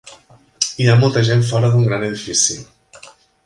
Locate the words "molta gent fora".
1.03-1.71